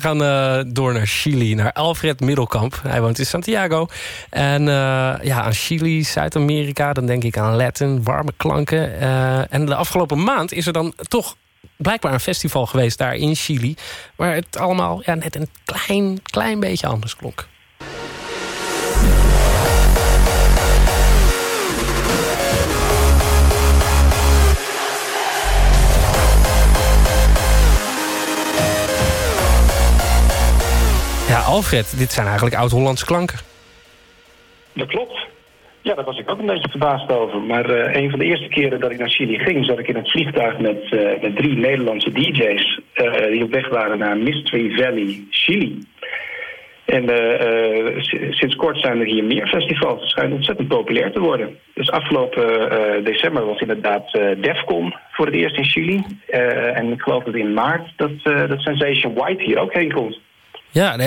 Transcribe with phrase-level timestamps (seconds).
[0.00, 2.80] We gaan uh, door naar Chili, naar Alfred Middelkamp.
[2.82, 3.86] Hij woont in Santiago.
[4.30, 4.66] En uh,
[5.22, 8.92] ja, aan Chili, Zuid-Amerika, dan denk ik aan Latin, warme klanken.
[9.02, 11.36] Uh, en de afgelopen maand is er dan toch
[11.76, 13.74] blijkbaar een festival geweest daar in Chili...
[14.16, 17.48] waar het allemaal ja, net een klein, klein beetje anders klonk.
[31.60, 33.38] Alfred, dit zijn eigenlijk oud-Hollandse klanken.
[34.72, 35.26] Dat klopt.
[35.82, 37.40] Ja, daar was ik ook een beetje verbaasd over.
[37.40, 39.64] Maar uh, een van de eerste keren dat ik naar Chili ging...
[39.64, 42.80] zat ik in het vliegtuig met, uh, met drie Nederlandse DJ's...
[42.94, 45.78] Uh, die op weg waren naar Mystery Valley, Chili.
[46.84, 47.04] En
[48.30, 50.00] sinds kort zijn er hier meer festivals.
[50.00, 51.58] Het schijnt ontzettend populair te worden.
[51.74, 56.04] Dus afgelopen december was inderdaad Defcon voor het eerst in Chili.
[56.74, 60.18] en ik geloof dat in maart dat, dat Sensation White hier ook heen komt.
[60.72, 60.98] Ja,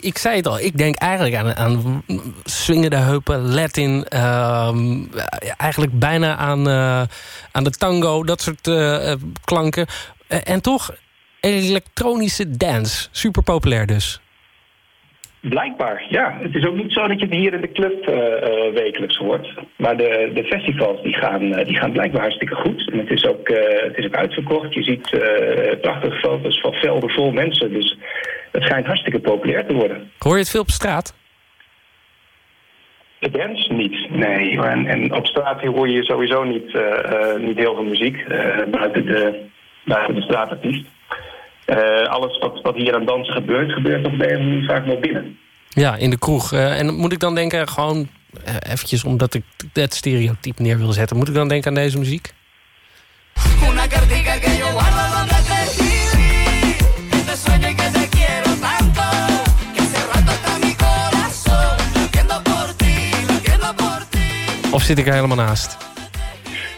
[0.00, 0.60] ik zei het al.
[0.60, 2.02] Ik denk eigenlijk aan, aan
[2.44, 4.06] swingende heupen, Latin.
[4.14, 4.74] Uh,
[5.56, 7.02] eigenlijk bijna aan, uh,
[7.52, 8.70] aan de tango, dat soort
[9.44, 9.86] klanken.
[10.44, 10.94] en toch
[11.40, 13.08] elektronische dance.
[13.10, 14.20] Super populair dus.
[15.40, 16.38] Blijkbaar, ja.
[16.40, 18.04] Het is ook niet zo dat je het hier in de club
[18.74, 19.54] wekelijks hoort.
[19.76, 22.90] Maar de, de festivals die gaan, die gaan blijkbaar hartstikke goed.
[22.92, 23.48] En het is ook,
[23.84, 24.74] het is ook uitverkocht.
[24.74, 25.10] Je ziet
[25.80, 27.72] prachtige foto's van velden vol mensen.
[27.72, 27.96] Dus
[28.50, 30.10] het schijnt hartstikke populair te worden.
[30.18, 31.14] Hoor je het veel op straat?
[33.18, 34.60] De dance niet, nee.
[34.60, 36.78] En, en op straat hoor je sowieso niet,
[37.38, 38.28] niet heel veel muziek.
[38.70, 39.46] buiten, de,
[39.84, 40.86] buiten de straatartiest.
[41.70, 45.38] Uh, alles wat, wat hier aan dansen gebeurt, gebeurt op de een vaak wel binnen.
[45.68, 46.52] Ja, in de kroeg.
[46.52, 48.08] Uh, en moet ik dan denken, gewoon
[48.46, 51.16] uh, eventjes omdat ik het stereotype neer wil zetten...
[51.16, 52.32] moet ik dan denken aan deze muziek?
[64.90, 65.76] Zit ik er helemaal naast?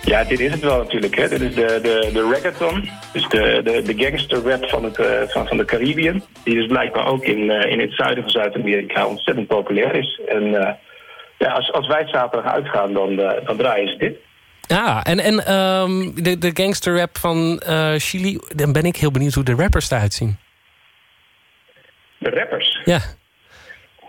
[0.05, 1.17] Ja, dit is het wel natuurlijk.
[1.17, 1.29] Hè.
[1.29, 5.07] Dit is de, de, de reggaeton, dus de, de, de gangster rap van, het, uh,
[5.29, 6.23] van, van de Caribbean.
[6.45, 10.21] Die dus blijkbaar ook in, uh, in het zuiden van Zuid-Amerika ontzettend populair is.
[10.29, 10.71] En uh,
[11.39, 14.17] ja, als, als wij zaterdag uitgaan, dan, dan draaien ze dit.
[14.61, 17.63] Ja, en, en um, de, de gangster rap van
[17.97, 20.39] Chili, dan ben ik heel benieuwd hoe de rappers eruit zien.
[22.19, 22.81] De rappers?
[22.85, 23.01] Ja.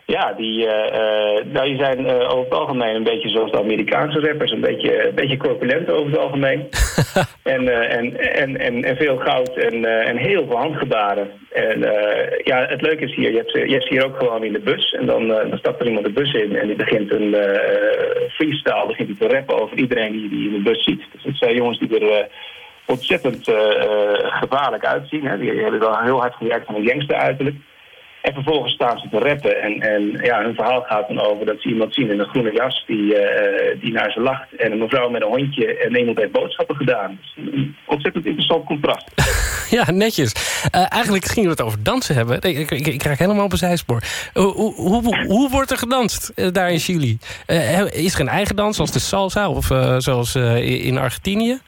[0.05, 4.19] Ja, die, uh, nou, die zijn uh, over het algemeen een beetje zoals de Amerikaanse
[4.19, 4.51] rappers.
[4.51, 6.69] Een beetje, een beetje corpulent over het algemeen.
[7.43, 11.31] en, uh, en, en, en, en, veel goud en, en heel veel handgebaren.
[11.51, 11.79] En
[12.43, 14.91] ja, het leuke is hier, je hebt, je hebt hier ook gewoon in de bus.
[14.91, 17.35] En dan, dan stapt er iemand de bus in en die begint een
[18.29, 18.87] freestyle.
[18.87, 21.03] Begint hij te rappen over iedereen die, die in de bus ziet.
[21.11, 22.27] Dus het zijn jongens die er
[22.85, 23.51] ontzettend
[24.21, 25.27] gevaarlijk uitzien.
[25.27, 25.37] Hè.
[25.37, 27.55] Die hebben wel heel hard gewerkt van een gangster uiterlijk.
[28.23, 29.61] En vervolgens staan ze te rappen.
[29.61, 32.51] En, en ja, hun verhaal gaat dan over dat ze iemand zien in een groene
[32.53, 34.55] jas die, uh, die naar ze lacht.
[34.55, 37.19] En een mevrouw met een hondje en iemand heeft boodschappen gedaan.
[37.21, 39.11] Dus een ontzettend interessant contrast.
[39.77, 40.33] ja, netjes.
[40.75, 42.41] Uh, eigenlijk gingen we het over dansen hebben.
[42.41, 44.03] Ik, ik, ik raak helemaal op een zijspoor.
[44.33, 47.17] Hoe, hoe, hoe, wordt er gedanst daar in Chili?
[47.91, 49.65] is er een eigen dans zoals de salsa of
[49.97, 51.59] zoals in Argentinië?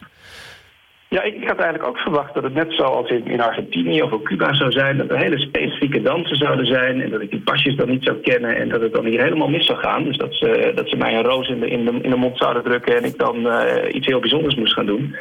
[1.15, 4.23] Ja, ik, had eigenlijk ook verwacht dat het net zoals in, in Argentinië of op
[4.23, 4.97] Cuba zou zijn...
[4.97, 8.17] dat er hele specifieke dansen zouden zijn en dat ik die pasjes dan niet zou
[8.17, 8.55] kennen...
[8.55, 10.03] en dat het dan hier helemaal mis zou gaan.
[10.03, 12.37] Dus dat ze, dat ze mij een roos in de, in, de, in de mond
[12.37, 12.97] zouden drukken...
[12.97, 15.15] en ik dan uh, iets heel bijzonders moest gaan doen.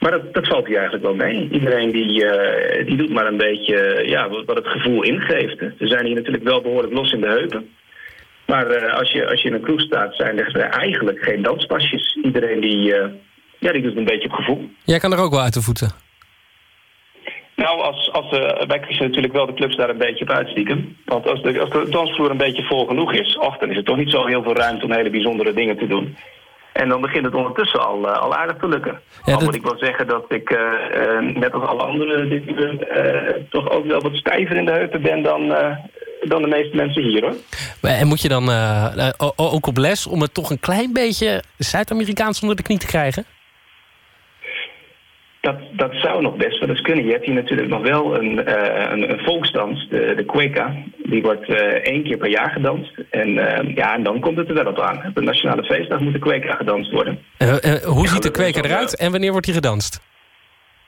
[0.00, 1.48] Maar dat, dat valt hier eigenlijk wel mee.
[1.50, 5.58] Iedereen die, uh, die doet maar een beetje ja, wat het gevoel ingeeft.
[5.58, 7.68] Ze zijn hier natuurlijk wel behoorlijk los in de heupen.
[8.46, 12.18] Maar als, je, als je in een kroeg staat, zijn er eigenlijk geen danspasjes.
[12.22, 12.94] Iedereen die
[13.64, 14.70] ja, die doet een beetje op gevoel.
[14.84, 15.90] Jij kan er ook wel uit de voeten.
[17.56, 20.96] Nou, als, als, uh, wij kiezen natuurlijk wel de clubs daar een beetje op uitstiekem.
[21.04, 23.38] Want als de, als de dansvloer een beetje vol genoeg is...
[23.38, 25.86] of dan is het toch niet zo heel veel ruimte om hele bijzondere dingen te
[25.86, 26.16] doen.
[26.72, 29.00] En dan begint het ondertussen al, uh, al aardig te lukken.
[29.24, 29.42] Ja, dat...
[29.42, 32.86] moet ik wel zeggen dat ik, uh, net als alle anderen dit uur...
[33.50, 35.48] toch ook wel wat stijver in de heupen ben dan,
[36.20, 37.34] dan de meeste mensen hier, hoor.
[37.90, 38.50] En moet je dan
[39.36, 43.24] ook op les om het toch een klein beetje Zuid-Amerikaans onder de knie te krijgen?
[45.44, 47.04] Dat, dat zou nog best wel eens kunnen.
[47.04, 50.74] Je hebt hier natuurlijk nog wel een, uh, een, een, volksdans, de, de Cueca.
[50.96, 52.92] Die wordt uh, één keer per jaar gedanst.
[53.10, 55.02] En, uh, ja, en dan komt het er wel op aan.
[55.08, 57.18] Op de Nationale Feestdag moet de Cueca gedanst worden.
[57.84, 60.00] hoe ziet de Cueca eruit en wanneer wordt die gedanst?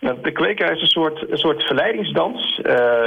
[0.00, 2.60] Nou, de Cueca is een soort, een soort verleidingsdans.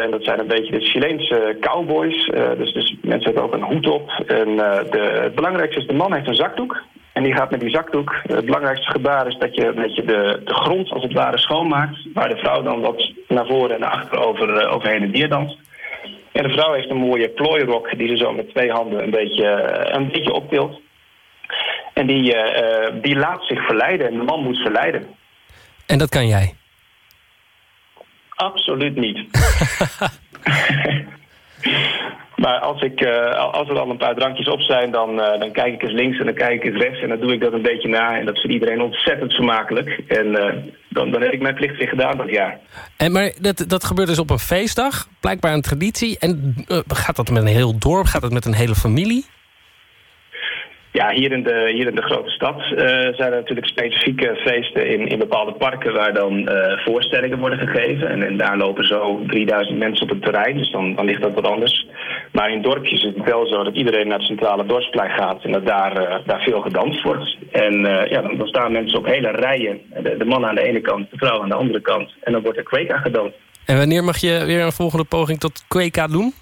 [0.04, 2.26] en dat zijn een beetje de Chileense cowboys.
[2.58, 4.10] dus, dus mensen hebben ook een hoed op.
[4.28, 4.56] En
[4.92, 6.84] de, het belangrijkste is, de man heeft een zakdoek.
[7.14, 8.16] En die gaat met die zakdoek.
[8.24, 11.98] Het belangrijkste gebaar is dat je, dat je de, de grond als het ware schoonmaakt.
[12.14, 15.30] Waar de vrouw dan wat naar voren en naar achter over, uh, overheen en weer
[15.30, 15.58] danst.
[16.32, 19.46] En de vrouw heeft een mooie plooirok die ze zo met twee handen een beetje,
[19.92, 20.82] een beetje optilt.
[21.94, 22.36] En die,
[23.02, 25.08] die laat zich verleiden en de man moet verleiden.
[25.86, 26.54] En dat kan jij?
[28.36, 29.18] Absoluut niet.
[32.50, 35.52] maar als, ik, uh, als er dan een paar drankjes op zijn, dan, uh, dan
[35.52, 37.02] kijk ik eens links en dan kijk ik eens rechts.
[37.02, 38.18] En dan doe ik dat een beetje na.
[38.18, 40.04] En dat vindt iedereen ontzettend vermakelijk.
[40.08, 40.46] En uh,
[40.90, 42.60] dan, dan heb ik mijn plicht weer gedaan dat jaar.
[42.98, 46.20] En, maar dat, dat gebeurt dus op een feestdag, blijkbaar een traditie.
[46.20, 46.56] En
[46.88, 48.06] gaat dat met een heel dorp?
[48.06, 49.26] Gaat dat met een hele familie?
[51.00, 52.78] Ja, hier in de, hier in de grote stad uh,
[53.20, 58.10] zijn er natuurlijk specifieke feesten in, in bepaalde parken waar dan uh, voorstellingen worden gegeven.
[58.10, 61.34] En, en, daar lopen zo 3000 mensen op het terrein, dus dan, dan ligt dat
[61.34, 61.88] wat anders.
[62.32, 65.52] Maar in dorpjes is het wel zo dat iedereen naar het centrale dorpsplein gaat en
[65.52, 67.38] dat daar, uh, daar veel gedanst wordt.
[67.52, 67.74] En
[68.10, 71.12] ja, dan, dan, staan mensen op hele rijen, de, de man aan de ene kant,
[71.12, 72.14] de vrouw aan de andere kant.
[72.24, 73.36] En dan wordt er kweka gedanst.
[73.66, 76.34] En wanneer mag je weer een volgende poging tot kweka doen?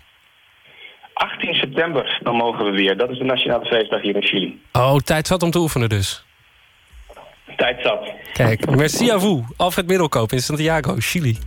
[1.18, 2.98] 18 september, dan mogen we weer.
[2.98, 4.62] Dat is de nationale feestdag hier in Chili.
[4.72, 6.26] Oh, tijd zat om te oefenen dus.
[7.56, 8.12] Tijd zat.
[8.34, 9.44] Kijk, merci à vous.
[9.56, 11.38] Alfred Middelkoop in Santiago, Chili.